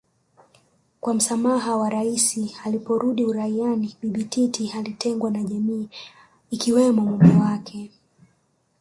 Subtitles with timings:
[1.01, 5.89] kwa msamaha wa Rais aliporudi uraiani Bibi Titi alitengwa na jamii
[6.51, 7.91] ikiwemo mume wake